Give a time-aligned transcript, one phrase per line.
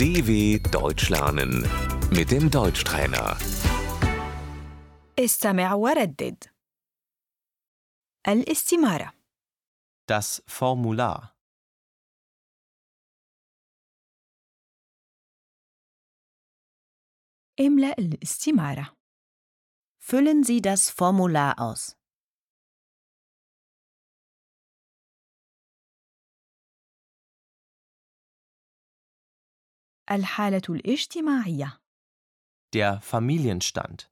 [0.00, 1.52] DW Deutsch lernen
[2.10, 3.36] mit dem Deutschtrainer.
[5.18, 6.44] استمع وردد
[8.28, 9.12] الاستمارة
[10.08, 11.36] Das Formular.
[17.60, 18.92] املأ الاستمارة
[19.98, 21.96] Füllen Sie das Formular aus.
[30.10, 31.80] الحالة الاجتماعية
[32.76, 34.06] Der Familienstand.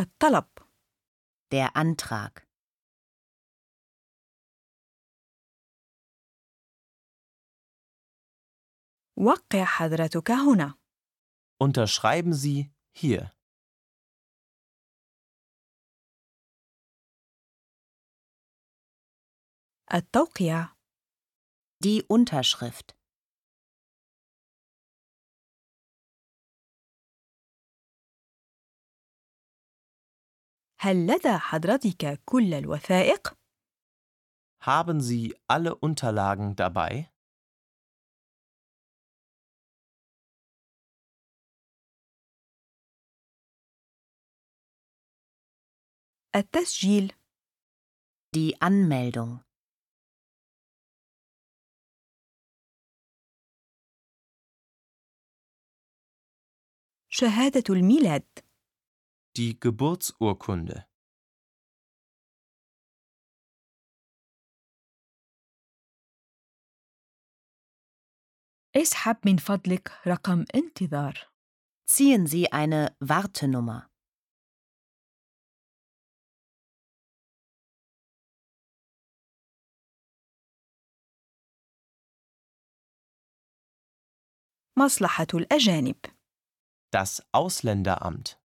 [0.00, 0.46] الطلب
[1.54, 2.44] Der Antrag.
[9.16, 10.74] وقع حضرتك هنا
[11.62, 13.32] Unterschreiben Sie hier.
[19.94, 20.74] التوقيع
[21.84, 22.94] Die Unterschrift.
[30.80, 33.34] هل لدى حضرتك كل الوثائق؟
[34.60, 37.10] Haben Sie alle Unterlagen dabei?
[46.36, 47.12] التسجيل
[48.34, 49.44] Die Anmeldung.
[57.18, 58.26] شهادة الميلاد
[59.38, 60.84] Die Geburtsurkunde.
[68.76, 71.14] اسحب من فضلك رقم انتظار
[71.86, 73.90] Ziehen Sie eine Wartenummer.
[84.78, 85.96] مصلحة الأجانب
[86.90, 88.38] Das Ausländeramt.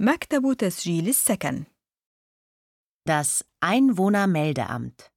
[0.00, 1.64] مكتب تسجيل السكن
[3.08, 5.14] Das Einwohnermeldeamt.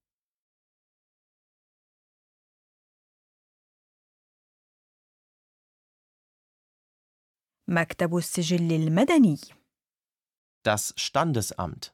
[7.67, 9.37] مكتب السجل المدني
[10.67, 11.93] Das Standesamt.